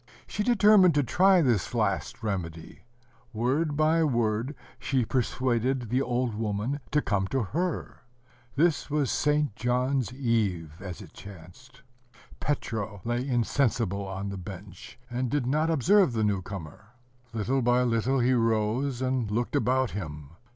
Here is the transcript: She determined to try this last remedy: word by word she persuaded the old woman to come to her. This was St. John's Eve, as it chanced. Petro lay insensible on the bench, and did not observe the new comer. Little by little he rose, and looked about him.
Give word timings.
She 0.25 0.41
determined 0.41 0.95
to 0.95 1.03
try 1.03 1.43
this 1.43 1.75
last 1.75 2.23
remedy: 2.23 2.85
word 3.33 3.77
by 3.77 4.03
word 4.03 4.55
she 4.79 5.05
persuaded 5.05 5.89
the 5.91 6.01
old 6.01 6.33
woman 6.33 6.79
to 6.89 7.03
come 7.03 7.27
to 7.27 7.43
her. 7.43 7.99
This 8.55 8.89
was 8.89 9.11
St. 9.11 9.55
John's 9.55 10.11
Eve, 10.11 10.73
as 10.81 11.03
it 11.03 11.13
chanced. 11.13 11.83
Petro 12.39 13.01
lay 13.05 13.27
insensible 13.27 14.07
on 14.07 14.29
the 14.29 14.37
bench, 14.37 14.97
and 15.07 15.29
did 15.29 15.45
not 15.45 15.69
observe 15.69 16.13
the 16.13 16.23
new 16.23 16.41
comer. 16.41 16.93
Little 17.31 17.61
by 17.61 17.83
little 17.83 18.21
he 18.21 18.33
rose, 18.33 19.03
and 19.03 19.29
looked 19.29 19.55
about 19.55 19.91
him. 19.91 20.31